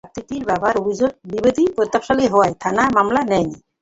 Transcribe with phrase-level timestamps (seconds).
[0.03, 3.57] ছাত্রীটির বাবার অভিযোগ, বিবাদী প্রভাবশালী হওয়ায় থানা মামলা নেয়নি।